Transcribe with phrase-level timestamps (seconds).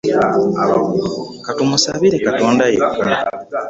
[1.45, 3.07] Ka tumusabire Katonda yekka.